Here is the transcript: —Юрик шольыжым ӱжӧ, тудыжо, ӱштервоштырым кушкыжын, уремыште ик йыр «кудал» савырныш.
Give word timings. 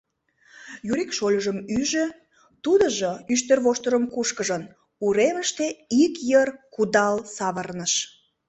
—Юрик 0.91 1.11
шольыжым 1.17 1.57
ӱжӧ, 1.77 2.05
тудыжо, 2.63 3.11
ӱштервоштырым 3.33 4.03
кушкыжын, 4.13 4.63
уремыште 5.05 5.65
ик 6.03 6.13
йыр 6.29 6.49
«кудал» 6.73 7.15
савырныш. 7.35 7.93